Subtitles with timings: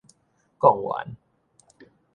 [0.57, 1.15] 摃丸